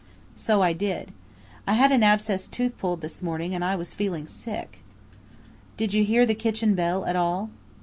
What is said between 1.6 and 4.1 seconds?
I had an abscessed tooth pulled this morning, and I was